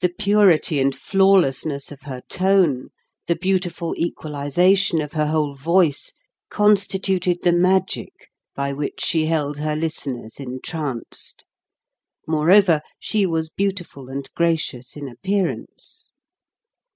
The 0.00 0.08
purity 0.08 0.80
and 0.80 0.92
flawlessness 0.92 1.92
of 1.92 2.02
her 2.02 2.20
tone, 2.28 2.88
the 3.28 3.36
beauti 3.36 3.70
ful 3.72 3.94
equalization 3.96 5.00
of 5.00 5.12
her 5.12 5.26
whole 5.28 5.54
voice, 5.54 6.12
constituted 6.50 7.38
the 7.44 7.52
magic 7.52 8.32
by 8.56 8.72
which 8.72 9.00
she 9.04 9.26
held 9.26 9.58
her 9.60 9.76
listeners 9.76 10.40
en 10.40 10.58
tranced. 10.64 11.44
Moreover, 12.26 12.82
she 12.98 13.24
was 13.24 13.48
beautiful 13.48 14.08
and 14.08 14.28
gracious 14.34 14.96
in 14.96 15.06
appearance. 15.08 16.10